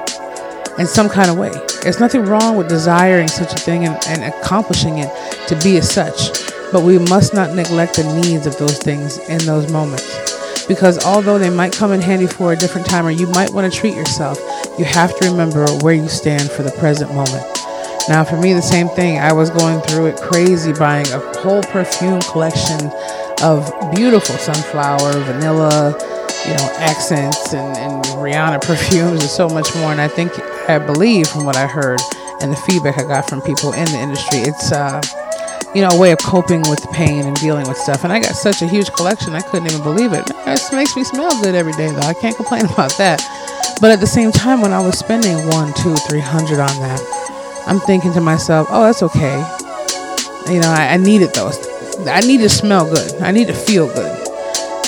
In 0.78 0.86
some 0.86 1.08
kind 1.08 1.32
of 1.32 1.38
way. 1.38 1.54
There's 1.82 2.02
nothing 2.02 2.26
wrong 2.26 2.58
with 2.58 2.68
desiring 2.68 3.30
such 3.30 3.54
a 3.54 3.58
thing 3.58 3.86
and, 3.86 3.98
and 4.08 4.34
accomplishing 4.34 4.98
it 4.98 5.10
to 5.48 5.56
be 5.64 5.78
as 5.78 5.90
such. 5.90 6.52
But 6.74 6.84
we 6.84 7.00
must 7.00 7.34
not 7.34 7.56
neglect 7.56 7.96
the 7.96 8.22
needs 8.22 8.48
of 8.48 8.58
those 8.58 8.80
things 8.80 9.18
in 9.30 9.38
those 9.46 9.72
moments 9.72 10.36
because 10.68 11.04
although 11.06 11.38
they 11.38 11.50
might 11.50 11.74
come 11.74 11.92
in 11.92 12.02
handy 12.02 12.28
for 12.28 12.54
a 12.54 12.56
different 12.56 12.88
time 12.88 13.06
or 13.06 13.12
you 13.12 13.28
might 13.28 13.52
want 13.52 13.72
to 13.72 13.80
treat 13.80 13.96
yourself, 13.96 14.40
you 14.78 14.86
have 14.86 15.18
to 15.20 15.30
remember 15.30 15.66
where 15.82 15.94
you 15.94 16.08
stand 16.08 16.50
for 16.52 16.64
the 16.64 16.72
present 16.72 17.14
moment. 17.14 17.44
Now, 18.08 18.24
for 18.24 18.38
me, 18.38 18.54
the 18.54 18.62
same 18.62 18.88
thing. 18.90 19.18
I 19.18 19.34
was 19.34 19.50
going 19.50 19.82
through 19.82 20.08
it 20.08 20.18
crazy, 20.18 20.74
buying 20.74 21.08
a 21.08 21.20
whole 21.40 21.64
perfume 21.64 22.22
collection 22.22 22.92
of 23.42 23.72
beautiful 23.96 24.36
sunflower, 24.36 25.14
vanilla, 25.24 25.98
you 26.46 26.54
know, 26.54 26.70
accents, 26.78 27.54
and, 27.54 27.78
and 27.78 28.04
Rihanna 28.22 28.62
perfumes, 28.68 29.22
and 29.22 29.30
so 29.30 29.50
much 29.50 29.74
more. 29.76 29.92
And 29.92 30.02
I 30.02 30.08
think, 30.08 30.32
I 30.70 30.78
believe, 30.78 31.28
from 31.28 31.46
what 31.46 31.56
I 31.56 31.66
heard 31.66 32.00
and 32.42 32.52
the 32.52 32.58
feedback 32.58 33.00
I 33.00 33.04
got 33.04 33.28
from 33.28 33.42
people 33.42 33.74
in 33.74 33.86
the 33.86 33.98
industry, 33.98 34.40
it's 34.42 34.72
uh, 34.72 35.02
you 35.74 35.82
know, 35.82 35.90
a 35.90 36.00
way 36.00 36.12
of 36.12 36.20
coping 36.20 36.62
with 36.70 36.80
pain 36.92 37.26
and 37.26 37.36
dealing 37.36 37.68
with 37.68 37.78
stuff. 37.78 38.06
And 38.06 38.14
I 38.14 38.20
got 38.20 38.34
such 38.36 38.62
a 38.62 38.68
huge 38.68 38.92
collection, 38.94 39.34
I 39.34 39.42
couldn't 39.42 39.70
even 39.70 39.84
believe 39.84 40.14
it. 40.14 40.24
It 40.48 40.62
makes 40.74 40.96
me 40.96 41.04
smell 41.04 41.42
good 41.42 41.54
every 41.54 41.74
day, 41.74 41.92
though. 41.92 42.08
I 42.08 42.14
can't 42.14 42.36
complain 42.36 42.66
about 42.72 42.96
that. 42.98 43.20
But 43.82 43.92
at 43.92 44.00
the 44.00 44.08
same 44.08 44.32
time, 44.32 44.62
when 44.62 44.72
I 44.72 44.80
was 44.80 44.98
spending 44.98 45.36
one, 45.50 45.74
two, 45.74 45.96
three 45.96 46.22
hundred 46.22 46.60
on 46.60 46.76
that, 46.80 47.64
I'm 47.68 47.80
thinking 47.80 48.14
to 48.14 48.22
myself, 48.22 48.68
oh, 48.70 48.84
that's 48.84 49.04
okay. 49.04 49.36
You 50.52 50.62
know, 50.62 50.70
I, 50.70 50.94
I 50.94 50.98
need 50.98 51.22
it 51.22 51.34
though. 51.34 51.52
I 52.08 52.22
need 52.22 52.38
to 52.40 52.50
smell 52.50 52.86
good. 52.86 53.22
I 53.22 53.32
need 53.32 53.48
to 53.48 53.54
feel 53.54 53.88
good. 53.88 54.18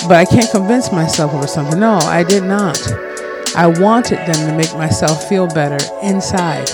But 0.06 0.16
I 0.16 0.24
can't 0.24 0.50
convince 0.50 0.92
myself 0.92 1.34
over 1.34 1.46
something. 1.46 1.78
No, 1.80 1.98
I 1.98 2.22
did 2.22 2.44
not. 2.44 2.80
I 3.56 3.66
wanted 3.66 4.18
them 4.18 4.48
to 4.48 4.56
make 4.56 4.72
myself 4.74 5.28
feel 5.28 5.48
better 5.48 5.78
inside. 6.02 6.70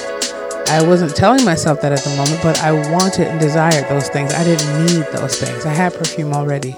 I 0.68 0.86
wasn't 0.86 1.16
telling 1.16 1.44
myself 1.44 1.80
that 1.80 1.92
at 1.92 2.00
the 2.00 2.10
moment, 2.16 2.40
but 2.42 2.60
I 2.60 2.72
wanted 2.92 3.28
and 3.28 3.40
desired 3.40 3.88
those 3.88 4.08
things. 4.08 4.34
I 4.34 4.44
didn't 4.44 4.86
need 4.86 5.06
those 5.12 5.38
things. 5.38 5.64
I 5.66 5.72
had 5.72 5.94
perfume 5.94 6.32
already. 6.32 6.76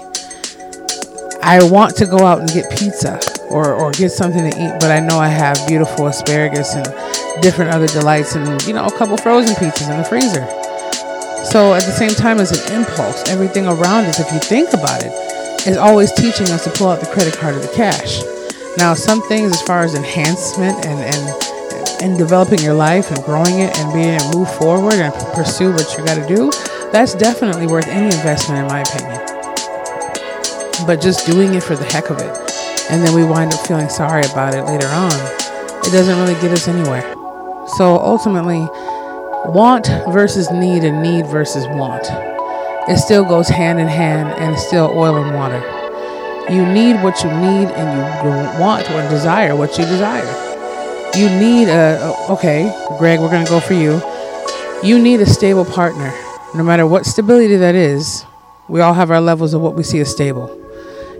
I 1.41 1.59
want 1.63 1.95
to 1.97 2.05
go 2.05 2.19
out 2.25 2.39
and 2.39 2.49
get 2.49 2.69
pizza 2.71 3.19
or, 3.49 3.73
or 3.73 3.91
get 3.91 4.11
something 4.11 4.49
to 4.49 4.57
eat, 4.57 4.73
but 4.79 4.91
I 4.91 4.99
know 4.99 5.19
I 5.19 5.27
have 5.27 5.57
beautiful 5.67 6.07
asparagus 6.07 6.75
and 6.75 6.85
different 7.41 7.71
other 7.71 7.87
delights 7.87 8.35
and, 8.35 8.61
you 8.63 8.73
know, 8.73 8.85
a 8.85 8.97
couple 8.97 9.17
frozen 9.17 9.55
pizzas 9.55 9.89
in 9.89 9.97
the 9.97 10.03
freezer. 10.03 10.45
So 11.51 11.73
at 11.73 11.83
the 11.83 11.91
same 11.91 12.11
time, 12.11 12.39
as 12.39 12.51
an 12.51 12.75
impulse, 12.75 13.29
everything 13.29 13.67
around 13.67 14.05
us, 14.05 14.19
if 14.19 14.31
you 14.33 14.39
think 14.39 14.73
about 14.73 15.01
it, 15.03 15.13
is 15.67 15.77
always 15.77 16.11
teaching 16.11 16.49
us 16.49 16.63
to 16.65 16.69
pull 16.71 16.87
out 16.87 16.99
the 16.99 17.07
credit 17.07 17.37
card 17.37 17.55
or 17.55 17.59
the 17.59 17.73
cash. 17.73 18.21
Now, 18.77 18.93
some 18.93 19.21
things 19.23 19.51
as 19.51 19.61
far 19.61 19.81
as 19.83 19.95
enhancement 19.95 20.85
and, 20.85 20.99
and 20.99 22.01
in 22.01 22.17
developing 22.17 22.59
your 22.59 22.73
life 22.73 23.11
and 23.11 23.23
growing 23.23 23.59
it 23.59 23.77
and 23.79 23.93
being 23.93 24.13
able 24.13 24.31
to 24.31 24.37
move 24.37 24.55
forward 24.55 24.95
and 24.95 25.13
pursue 25.33 25.71
what 25.71 25.97
you 25.97 26.05
got 26.05 26.15
to 26.15 26.27
do, 26.27 26.51
that's 26.91 27.15
definitely 27.15 27.67
worth 27.67 27.87
any 27.87 28.05
investment, 28.05 28.61
in 28.61 28.67
my 28.67 28.81
opinion. 28.81 29.19
But 30.85 31.01
just 31.01 31.25
doing 31.25 31.55
it 31.55 31.63
for 31.63 31.75
the 31.75 31.85
heck 31.85 32.09
of 32.09 32.19
it, 32.19 32.46
and 32.89 33.05
then 33.05 33.13
we 33.13 33.23
wind 33.23 33.53
up 33.53 33.59
feeling 33.67 33.89
sorry 33.89 34.23
about 34.31 34.53
it 34.53 34.63
later 34.63 34.87
on, 34.87 35.11
it 35.85 35.91
doesn't 35.91 36.17
really 36.19 36.39
get 36.41 36.51
us 36.51 36.67
anywhere. 36.67 37.01
So 37.77 37.97
ultimately, 37.97 38.67
want 39.51 39.87
versus 40.11 40.49
need 40.51 40.83
and 40.83 41.01
need 41.01 41.27
versus 41.27 41.65
want. 41.67 42.05
It 42.89 42.97
still 42.97 43.25
goes 43.25 43.49
hand 43.49 43.79
in 43.79 43.87
hand 43.87 44.29
and 44.41 44.53
it's 44.53 44.65
still 44.65 44.91
oil 44.95 45.21
and 45.21 45.35
water. 45.35 45.59
You 46.49 46.65
need 46.65 47.03
what 47.03 47.21
you 47.23 47.29
need 47.29 47.67
and 47.75 47.97
you 47.97 48.61
want 48.61 48.89
or 48.91 49.01
desire 49.09 49.55
what 49.55 49.77
you 49.77 49.83
desire. 49.85 50.25
You 51.17 51.29
need 51.29 51.67
a, 51.67 52.15
okay, 52.29 52.73
Greg, 52.97 53.19
we're 53.19 53.29
going 53.29 53.43
to 53.45 53.49
go 53.49 53.59
for 53.59 53.73
you. 53.73 54.01
You 54.81 54.97
need 55.01 55.19
a 55.19 55.25
stable 55.25 55.65
partner. 55.65 56.13
No 56.55 56.63
matter 56.63 56.87
what 56.87 57.05
stability 57.05 57.57
that 57.57 57.75
is, 57.75 58.25
we 58.69 58.79
all 58.79 58.93
have 58.93 59.11
our 59.11 59.19
levels 59.19 59.53
of 59.53 59.61
what 59.61 59.75
we 59.75 59.83
see 59.83 59.99
as 59.99 60.09
stable. 60.09 60.47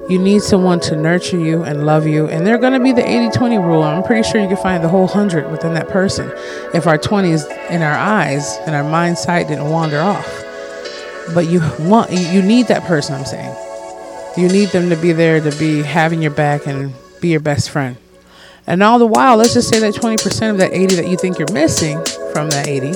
You 0.10 0.20
need 0.20 0.42
someone 0.42 0.80
to 0.82 0.96
nurture 0.96 1.38
you 1.38 1.64
and 1.64 1.86
love 1.86 2.08
you. 2.08 2.28
And 2.30 2.48
they're 2.48 2.58
going 2.58 2.72
to 2.72 2.80
be 2.80 2.94
the 2.94 3.06
80 3.06 3.32
20 3.32 3.58
rule. 3.58 3.84
I'm 3.84 4.04
pretty 4.04 4.28
sure 4.28 4.40
you 4.40 4.48
can 4.48 4.56
find 4.56 4.82
the 4.82 4.88
whole 4.88 5.06
100 5.06 5.52
within 5.52 5.74
that 5.74 5.90
person 5.90 6.32
if 6.74 6.88
our 6.88 6.98
20s 6.98 7.46
in 7.70 7.82
our 7.82 7.98
eyes 7.98 8.58
and 8.66 8.74
our 8.74 8.86
mind 8.86 9.18
sight 9.18 9.50
didn't 9.50 9.70
wander 9.70 10.00
off. 10.00 10.26
But 11.34 11.48
you 11.48 11.60
want, 11.80 12.12
you 12.12 12.42
need 12.42 12.68
that 12.68 12.84
person, 12.84 13.16
I'm 13.16 13.26
saying. 13.26 13.54
You 14.38 14.48
need 14.48 14.70
them 14.70 14.90
to 14.92 14.96
be 14.96 15.12
there 15.12 15.42
to 15.42 15.52
be 15.58 15.82
having 15.82 16.22
your 16.22 16.32
back 16.32 16.68
and 16.68 16.94
be 17.20 17.30
your 17.30 17.42
best 17.42 17.70
friend. 17.70 17.98
And 18.66 18.82
all 18.84 19.00
the 19.00 19.08
while, 19.08 19.36
let's 19.36 19.54
just 19.54 19.68
say 19.68 19.80
that 19.80 19.94
20% 19.94 20.52
of 20.52 20.58
that 20.60 20.72
80 20.72 20.96
that 20.96 21.08
you 21.10 21.18
think 21.18 21.38
you're 21.38 21.52
missing 21.52 21.98
from 22.32 22.50
that 22.52 22.68
80 22.68 22.94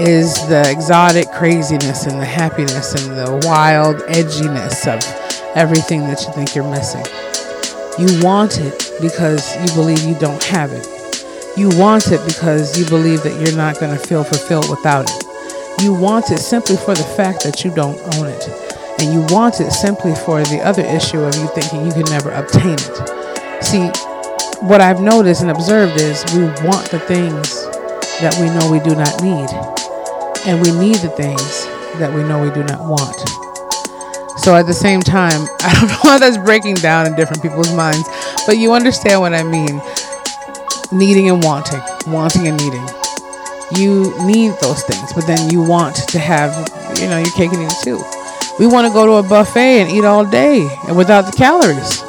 is 0.00 0.34
the 0.48 0.64
exotic 0.70 1.30
craziness 1.30 2.06
and 2.06 2.18
the 2.18 2.24
happiness 2.24 2.94
and 2.94 3.18
the 3.18 3.46
wild 3.46 3.96
edginess 3.96 4.86
of 4.86 5.21
everything 5.54 6.00
that 6.08 6.22
you 6.22 6.32
think 6.32 6.54
you're 6.54 6.68
missing. 6.70 7.04
You 7.98 8.24
want 8.24 8.58
it 8.58 8.90
because 9.00 9.54
you 9.60 9.74
believe 9.74 10.02
you 10.02 10.18
don't 10.18 10.42
have 10.44 10.72
it. 10.72 10.86
You 11.56 11.68
want 11.78 12.10
it 12.10 12.24
because 12.26 12.78
you 12.78 12.86
believe 12.86 13.22
that 13.24 13.38
you're 13.38 13.56
not 13.56 13.78
going 13.78 13.96
to 13.96 13.98
feel 13.98 14.24
fulfilled 14.24 14.70
without 14.70 15.04
it. 15.08 15.82
You 15.82 15.92
want 15.92 16.30
it 16.30 16.38
simply 16.38 16.76
for 16.76 16.94
the 16.94 17.04
fact 17.04 17.42
that 17.44 17.64
you 17.64 17.74
don't 17.74 18.00
own 18.16 18.28
it. 18.28 18.48
And 19.00 19.12
you 19.12 19.26
want 19.34 19.60
it 19.60 19.72
simply 19.72 20.14
for 20.14 20.42
the 20.42 20.60
other 20.60 20.82
issue 20.82 21.20
of 21.20 21.34
you 21.36 21.48
thinking 21.48 21.84
you 21.84 21.92
can 21.92 22.10
never 22.10 22.30
obtain 22.30 22.78
it. 22.78 23.62
See, 23.62 23.88
what 24.66 24.80
I've 24.80 25.00
noticed 25.00 25.42
and 25.42 25.50
observed 25.50 26.00
is 26.00 26.24
we 26.34 26.44
want 26.66 26.90
the 26.90 27.00
things 27.00 27.66
that 28.20 28.36
we 28.40 28.46
know 28.46 28.70
we 28.70 28.80
do 28.80 28.94
not 28.94 29.20
need. 29.22 29.50
And 30.46 30.62
we 30.62 30.72
need 30.78 30.96
the 30.96 31.10
things 31.10 31.66
that 31.98 32.12
we 32.14 32.22
know 32.22 32.40
we 32.40 32.50
do 32.50 32.64
not 32.64 32.80
want. 32.80 33.51
So 34.42 34.56
at 34.56 34.66
the 34.66 34.74
same 34.74 35.00
time, 35.00 35.46
I 35.60 35.72
don't 35.72 35.88
know 35.88 36.10
how 36.10 36.18
that's 36.18 36.36
breaking 36.36 36.74
down 36.74 37.06
in 37.06 37.14
different 37.14 37.42
people's 37.42 37.72
minds, 37.74 38.08
but 38.44 38.58
you 38.58 38.72
understand 38.72 39.20
what 39.20 39.32
I 39.32 39.44
mean. 39.44 39.80
Needing 40.90 41.30
and 41.30 41.42
wanting, 41.44 41.80
wanting 42.08 42.48
and 42.48 42.58
needing. 42.58 42.84
You 43.78 44.12
need 44.26 44.52
those 44.60 44.82
things, 44.82 45.12
but 45.12 45.28
then 45.28 45.48
you 45.48 45.62
want 45.62 45.94
to 45.94 46.18
have, 46.18 46.50
you 46.98 47.06
know, 47.06 47.18
your 47.18 47.30
cake 47.32 47.52
and 47.52 47.62
eat 47.62 47.70
it 47.70 47.84
too. 47.84 48.02
We 48.58 48.66
want 48.66 48.88
to 48.88 48.92
go 48.92 49.06
to 49.06 49.12
a 49.12 49.22
buffet 49.22 49.82
and 49.82 49.90
eat 49.90 50.04
all 50.04 50.26
day 50.26 50.68
and 50.88 50.96
without 50.96 51.22
the 51.22 51.32
calories. 51.32 52.02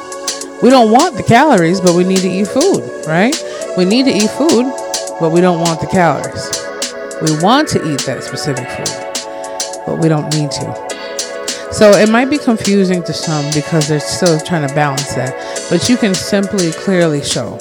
We 0.60 0.70
don't 0.70 0.90
want 0.90 1.16
the 1.16 1.22
calories, 1.22 1.80
but 1.80 1.94
we 1.94 2.02
need 2.02 2.18
to 2.18 2.28
eat 2.28 2.48
food, 2.48 2.82
right? 3.06 3.34
We 3.78 3.84
need 3.84 4.06
to 4.06 4.12
eat 4.12 4.30
food, 4.30 4.72
but 5.20 5.30
we 5.30 5.40
don't 5.40 5.60
want 5.60 5.80
the 5.80 5.86
calories. 5.86 6.50
We 7.22 7.40
want 7.44 7.68
to 7.68 7.92
eat 7.92 8.00
that 8.06 8.24
specific 8.24 8.68
food, 8.68 9.86
but 9.86 10.00
we 10.00 10.08
don't 10.08 10.34
need 10.34 10.50
to. 10.50 10.93
So 11.74 11.90
it 11.90 12.08
might 12.08 12.30
be 12.30 12.38
confusing 12.38 13.02
to 13.02 13.12
some 13.12 13.44
because 13.52 13.88
they're 13.88 13.98
still 13.98 14.38
trying 14.38 14.66
to 14.66 14.72
balance 14.76 15.12
that. 15.16 15.34
But 15.68 15.88
you 15.88 15.96
can 15.96 16.14
simply 16.14 16.70
clearly 16.70 17.20
show 17.20 17.58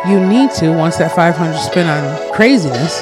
You 0.08 0.20
need 0.20 0.52
to, 0.60 0.70
once 0.78 0.98
that 0.98 1.16
500 1.16 1.58
spent 1.58 1.90
on 1.90 2.34
craziness, 2.34 3.02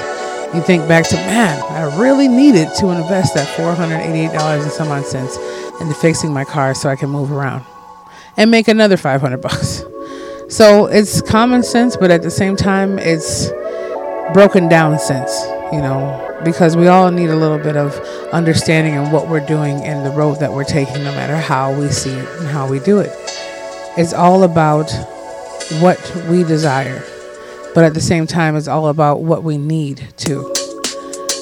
you 0.54 0.60
think 0.60 0.86
back 0.86 1.06
to, 1.08 1.16
man, 1.16 1.62
I 1.70 1.98
really 1.98 2.28
needed 2.28 2.68
to 2.78 2.90
invest 2.90 3.34
that 3.34 3.48
$488 3.56 4.62
and 4.62 4.70
some 4.70 4.88
odd 4.88 5.06
cents 5.06 5.36
into 5.80 5.94
fixing 5.94 6.32
my 6.32 6.44
car 6.44 6.74
so 6.74 6.88
I 6.90 6.96
can 6.96 7.08
move 7.08 7.32
around 7.32 7.64
and 8.36 8.50
make 8.50 8.68
another 8.68 8.96
500 8.96 9.40
bucks. 9.40 9.84
So 10.48 10.86
it's 10.86 11.22
common 11.22 11.62
sense, 11.62 11.96
but 11.96 12.10
at 12.10 12.22
the 12.22 12.30
same 12.30 12.56
time, 12.56 12.98
it's 12.98 13.48
broken 14.34 14.68
down 14.68 14.98
sense, 14.98 15.32
you 15.72 15.80
know, 15.80 16.38
because 16.44 16.76
we 16.76 16.88
all 16.88 17.10
need 17.10 17.30
a 17.30 17.36
little 17.36 17.58
bit 17.58 17.76
of 17.76 17.98
understanding 18.32 18.94
in 18.94 19.10
what 19.10 19.28
we're 19.28 19.44
doing 19.46 19.82
and 19.82 20.04
the 20.04 20.10
road 20.10 20.40
that 20.40 20.52
we're 20.52 20.64
taking, 20.64 21.02
no 21.04 21.12
matter 21.12 21.36
how 21.36 21.72
we 21.72 21.88
see 21.88 22.10
it 22.10 22.28
and 22.40 22.48
how 22.48 22.68
we 22.68 22.78
do 22.80 22.98
it. 22.98 23.10
It's 23.96 24.12
all 24.12 24.42
about 24.42 24.90
what 25.80 25.98
we 26.28 26.44
desire 26.44 27.02
but 27.74 27.84
at 27.84 27.94
the 27.94 28.00
same 28.00 28.26
time, 28.26 28.56
it's 28.56 28.68
all 28.68 28.88
about 28.88 29.22
what 29.22 29.42
we 29.42 29.56
need 29.58 30.06
to. 30.18 30.52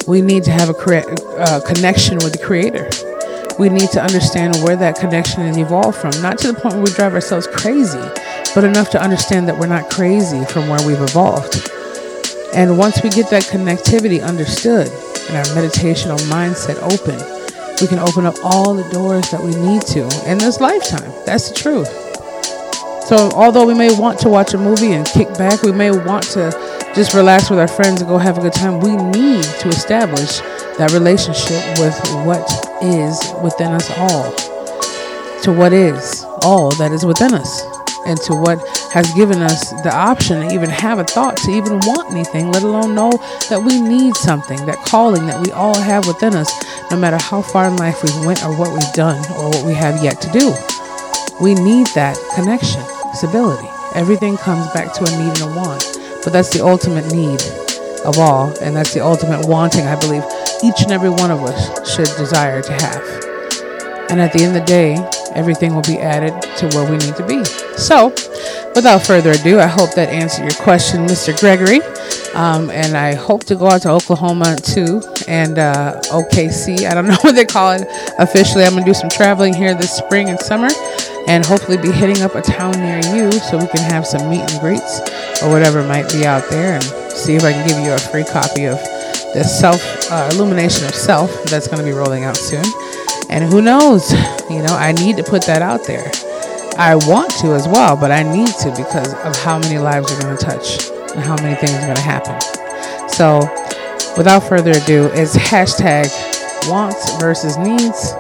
We 0.07 0.23
need 0.23 0.45
to 0.45 0.51
have 0.51 0.71
a 0.71 0.75
uh, 0.75 1.61
connection 1.61 2.17
with 2.17 2.33
the 2.33 2.41
Creator. 2.43 2.89
We 3.59 3.69
need 3.69 3.91
to 3.91 4.03
understand 4.03 4.57
where 4.63 4.77
that 4.77 4.97
connection 4.97 5.43
is 5.43 5.57
evolved 5.57 5.99
from, 5.99 6.11
not 6.23 6.39
to 6.39 6.53
the 6.53 6.61
point 6.61 6.75
where 6.75 6.85
we 6.85 6.91
drive 6.93 7.15
ourselves 7.15 7.47
crazy, 7.47 8.01
but 8.55 8.65
enough 8.65 8.91
to 8.91 9.03
understand 9.03 9.49
that 9.49 9.59
we're 9.59 9.67
not 9.67 9.91
crazy 9.91 10.45
from 10.47 10.69
where 10.69 10.85
we've 10.87 11.01
evolved. 11.01 11.71
And 12.55 12.79
once 12.79 13.03
we 13.03 13.11
get 13.11 13.31
that 13.31 13.45
connectivity 13.45 14.25
understood 14.25 14.89
and 15.29 15.37
our 15.37 15.45
meditational 15.55 16.19
mindset 16.31 16.81
open, 16.83 17.19
we 17.81 17.87
can 17.87 17.99
open 17.99 18.27
up 18.27 18.35
all 18.43 18.75
the 18.75 18.89
doors 18.91 19.31
that 19.31 19.43
we 19.43 19.55
need 19.55 19.83
to 19.83 20.03
in 20.31 20.39
this 20.39 20.61
lifetime. 20.61 21.13
That's 21.25 21.51
the 21.51 21.55
truth. 21.55 22.10
So, 23.11 23.29
although 23.35 23.67
we 23.67 23.75
may 23.75 23.93
want 23.99 24.21
to 24.21 24.29
watch 24.29 24.55
a 24.55 24.57
movie 24.57 24.93
and 24.93 25.05
kick 25.05 25.27
back, 25.37 25.65
we 25.65 25.73
may 25.73 25.91
want 25.91 26.23
to 26.35 26.53
just 26.95 27.13
relax 27.13 27.51
with 27.51 27.59
our 27.59 27.67
friends 27.67 28.01
and 28.01 28.09
go 28.09 28.19
have 28.19 28.39
a 28.39 28.41
good 28.41 28.53
time, 28.53 28.79
we 28.79 28.95
need 28.95 29.43
to 29.43 29.69
establish 29.69 30.39
that 30.79 30.93
relationship 30.93 31.59
with 31.81 31.99
what 32.25 32.47
is 32.81 33.19
within 33.43 33.73
us 33.73 33.91
all, 33.99 34.31
to 35.43 35.51
what 35.51 35.73
is 35.73 36.25
all 36.43 36.71
that 36.77 36.93
is 36.93 37.05
within 37.05 37.35
us, 37.35 37.63
and 38.07 38.17
to 38.21 38.33
what 38.37 38.61
has 38.93 39.13
given 39.15 39.43
us 39.43 39.71
the 39.83 39.93
option 39.93 40.47
to 40.47 40.55
even 40.55 40.71
have 40.71 41.01
a 41.01 41.05
thought 41.05 41.37
to 41.39 41.51
even 41.51 41.81
want 41.81 42.13
anything, 42.13 42.53
let 42.53 42.63
alone 42.63 42.95
know 42.95 43.11
that 43.49 43.61
we 43.61 43.81
need 43.81 44.15
something, 44.15 44.65
that 44.67 44.77
calling 44.87 45.27
that 45.27 45.45
we 45.45 45.51
all 45.51 45.77
have 45.77 46.07
within 46.07 46.37
us, 46.37 46.49
no 46.93 46.97
matter 46.97 47.19
how 47.21 47.43
far 47.43 47.67
in 47.67 47.77
life 47.77 48.05
we 48.05 48.25
went 48.25 48.45
or 48.45 48.57
what 48.57 48.73
we've 48.73 48.93
done 48.93 49.19
or 49.33 49.49
what 49.49 49.67
we 49.67 49.75
have 49.75 50.01
yet 50.01 50.21
to 50.21 50.31
do. 50.31 50.55
We 51.41 51.55
need 51.55 51.89
that 51.89 52.17
connection 52.37 52.85
stability. 53.15 53.69
Everything 53.95 54.37
comes 54.37 54.67
back 54.73 54.93
to 54.95 55.05
a 55.05 55.11
need 55.19 55.41
and 55.41 55.53
a 55.53 55.57
want. 55.57 55.85
But 56.23 56.33
that's 56.33 56.51
the 56.51 56.65
ultimate 56.65 57.13
need 57.13 57.41
of 58.05 58.19
all, 58.19 58.53
and 58.61 58.77
that's 58.77 58.95
the 58.95 59.01
ultimate 59.01 59.47
wanting 59.47 59.87
I 59.87 59.99
believe 59.99 60.25
each 60.63 60.83
and 60.83 60.93
every 60.93 61.11
one 61.11 61.31
of 61.31 61.43
us 61.43 61.91
should 61.95 62.09
desire 62.17 62.63
to 62.63 62.73
have. 62.73 63.31
And 64.11 64.21
at 64.21 64.33
the 64.33 64.43
end 64.43 64.57
of 64.57 64.63
the 64.63 64.67
day, 64.67 64.97
everything 65.35 65.75
will 65.75 65.83
be 65.83 65.99
added 65.99 66.35
to 66.59 66.69
where 66.77 66.85
we 66.91 66.97
need 66.99 67.17
to 67.17 67.27
be. 67.27 67.45
So, 67.77 68.09
without 68.75 69.03
further 69.03 69.31
ado, 69.31 69.61
I 69.61 69.67
hope 69.67 69.95
that 69.95 70.09
answered 70.09 70.43
your 70.43 70.65
question, 70.65 71.07
Mr. 71.07 71.39
Gregory. 71.39 71.81
Um, 72.35 72.71
and 72.71 72.97
I 72.97 73.15
hope 73.15 73.45
to 73.45 73.57
go 73.57 73.69
out 73.69 73.83
to 73.83 73.91
Oklahoma 73.91 74.57
too 74.57 75.03
and 75.27 75.59
uh, 75.59 76.01
OKC. 76.07 76.89
I 76.89 76.95
don't 76.95 77.07
know 77.09 77.17
what 77.23 77.35
they 77.35 77.45
call 77.45 77.73
it 77.73 77.87
officially. 78.19 78.65
I'm 78.65 78.73
going 78.73 78.85
to 78.85 78.91
do 78.91 78.95
some 78.95 79.09
traveling 79.09 79.55
here 79.55 79.75
this 79.75 79.97
spring 79.97 80.29
and 80.29 80.39
summer 80.39 80.69
and 81.31 81.47
hopefully 81.47 81.77
be 81.77 81.93
hitting 81.93 82.23
up 82.23 82.35
a 82.35 82.43
town 82.43 82.73
near 82.73 82.99
you 83.15 83.31
so 83.31 83.57
we 83.57 83.69
can 83.69 83.79
have 83.79 84.05
some 84.05 84.29
meet 84.29 84.41
and 84.41 84.61
greets 84.61 84.99
or 85.41 85.49
whatever 85.49 85.81
might 85.87 86.11
be 86.11 86.27
out 86.27 86.43
there 86.51 86.75
and 86.75 86.83
see 87.13 87.37
if 87.37 87.45
I 87.45 87.53
can 87.53 87.69
give 87.69 87.79
you 87.79 87.93
a 87.93 87.99
free 87.99 88.25
copy 88.25 88.65
of 88.67 88.77
the 89.33 89.45
self 89.45 89.81
uh, 90.11 90.29
illumination 90.33 90.87
of 90.87 90.95
self 90.95 91.31
that's 91.45 91.69
going 91.69 91.79
to 91.79 91.85
be 91.85 91.93
rolling 91.93 92.25
out 92.25 92.37
soon. 92.37 92.65
And 93.29 93.45
who 93.45 93.63
knows, 93.63 94.11
you 94.51 94.61
know, 94.61 94.75
I 94.75 94.91
need 94.91 95.19
to 95.19 95.23
put 95.23 95.47
that 95.47 95.63
out 95.63 95.87
there. 95.87 96.11
I 96.77 96.97
want 96.97 97.31
to 97.43 97.55
as 97.55 97.69
well, 97.69 97.95
but 97.97 98.11
I 98.11 98.25
need 98.25 98.49
to 98.63 98.75
because 98.77 99.15
of 99.15 99.37
how 99.37 99.61
many 99.61 99.79
lives 99.79 100.11
are 100.11 100.21
going 100.21 100.37
to 100.37 100.45
touch 100.45 100.91
and 101.15 101.21
how 101.21 101.37
many 101.37 101.55
things 101.55 101.75
are 101.75 101.87
going 101.87 101.95
to 101.95 102.03
happen. 102.03 102.41
So, 103.09 103.39
without 104.17 104.41
further 104.41 104.73
ado, 104.73 105.11
it's 105.15 105.37
hashtag 105.37 106.11
wants 106.69 107.15
versus 107.21 107.57
needs, 107.57 108.15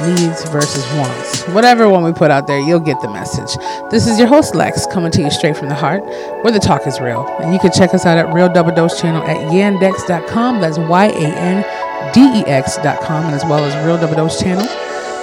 needs 0.00 0.44
versus 0.50 0.84
wants. 0.94 1.42
Whatever 1.48 1.88
one 1.88 2.04
we 2.04 2.12
put 2.12 2.30
out 2.30 2.46
there, 2.46 2.60
you'll 2.60 2.80
get 2.80 3.00
the 3.00 3.10
message. 3.10 3.56
This 3.90 4.06
is 4.06 4.18
your 4.18 4.28
host, 4.28 4.54
Lex, 4.54 4.86
coming 4.86 5.10
to 5.12 5.22
you 5.22 5.30
straight 5.30 5.56
from 5.56 5.68
the 5.68 5.74
heart, 5.74 6.04
where 6.42 6.52
the 6.52 6.58
talk 6.58 6.86
is 6.86 7.00
real. 7.00 7.26
And 7.40 7.52
you 7.52 7.58
can 7.58 7.72
check 7.72 7.94
us 7.94 8.04
out 8.06 8.18
at 8.18 8.32
Real 8.32 8.48
Double 8.52 8.74
Dose 8.74 9.00
channel 9.00 9.22
at 9.22 9.36
yandex.com. 9.52 10.60
That's 10.60 10.78
Y 10.78 11.06
A 11.06 11.12
N 11.12 11.64
D 12.12 12.40
E 12.40 12.44
X.com, 12.46 13.26
and 13.26 13.34
as 13.34 13.44
well 13.44 13.64
as 13.64 13.74
Real 13.86 13.98
Double 13.98 14.16
Dose 14.16 14.40
channel 14.40 14.66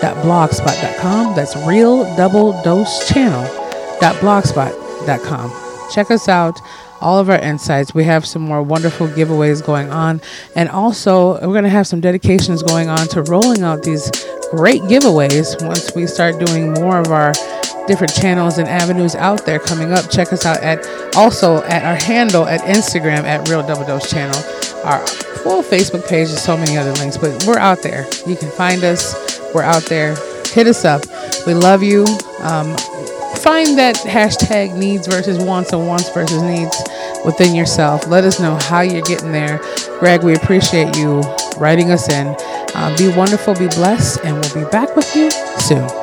dot 0.02 0.16
blogspot.com. 0.24 1.36
That's 1.36 1.56
real 1.68 2.04
double 2.16 2.54
dose 2.64 3.10
channel.blogspot.com. 3.10 5.52
Check 5.92 6.12
us 6.12 6.30
out 6.30 6.62
all 7.02 7.20
of 7.20 7.30
our 7.30 7.40
insights. 7.40 7.94
We 7.94 8.04
have 8.06 8.26
some 8.26 8.42
more 8.42 8.62
wonderful 8.62 9.08
giveaways 9.08 9.66
going 9.66 9.92
on. 9.92 10.22
And 10.56 10.70
also, 10.70 11.34
we're 11.36 11.54
going 11.54 11.64
to 11.64 11.70
have 11.70 11.88
some 11.88 12.02
dedications 12.02 12.64
going 12.64 12.90
on 12.90 13.08
to 13.10 13.24
rolling 13.24 13.64
out 13.64 13.84
these 13.84 14.10
great 14.52 14.82
giveaways 14.84 15.64
once 15.66 15.94
we 15.94 16.08
start 16.08 16.40
doing 16.44 16.74
more 16.74 17.00
of 17.00 17.08
our 17.12 17.34
different 17.88 18.14
channels 18.14 18.60
and 18.60 18.68
avenues 18.68 19.16
out 19.16 19.46
there 19.46 19.60
coming 19.60 19.92
up. 19.92 20.10
Check 20.10 20.32
us 20.32 20.46
out 20.46 20.58
at 20.62 20.86
also 21.16 21.64
at 21.64 21.84
our 21.84 21.96
handle 21.96 22.48
at 22.48 22.62
Instagram 22.62 23.24
at 23.24 23.48
Real 23.50 23.66
Double 23.66 23.86
Dose 23.86 24.10
Channel, 24.10 24.38
our 24.86 25.06
full 25.44 25.64
Facebook 25.64 26.08
page, 26.08 26.30
and 26.30 26.38
so 26.38 26.56
many 26.56 26.78
other 26.78 26.94
links. 26.94 27.18
But 27.18 27.46
we're 27.46 27.58
out 27.58 27.82
there. 27.82 28.06
You 28.28 28.36
can 28.36 28.52
find 28.52 28.84
us. 28.84 29.16
We're 29.54 29.64
out 29.64 29.84
there. 29.84 30.16
Hit 30.46 30.68
us 30.68 30.86
up. 30.86 31.02
We 31.48 31.54
love 31.54 31.82
you. 31.82 32.04
Um, 32.42 32.76
find 33.38 33.78
that 33.78 33.96
hashtag 34.06 34.78
needs 34.78 35.08
versus 35.08 35.44
wants 35.44 35.74
and 35.74 35.88
wants 35.88 36.10
versus 36.10 36.42
needs 36.42 36.76
within 37.26 37.56
yourself. 37.56 38.08
Let 38.08 38.24
us 38.24 38.40
know 38.40 38.56
how 38.56 38.82
you're 38.82 39.02
getting 39.02 39.32
there. 39.32 39.60
Greg, 40.00 40.24
we 40.24 40.36
appreciate 40.36 40.96
you 40.98 41.22
writing 41.58 41.92
us 41.92 42.10
in. 42.10 42.36
Uh, 42.82 42.96
be 42.98 43.10
wonderful, 43.10 43.54
be 43.56 43.68
blessed, 43.68 44.22
and 44.24 44.36
we'll 44.40 44.64
be 44.64 44.72
back 44.72 44.96
with 44.96 45.14
you 45.14 45.30
soon. 45.60 45.99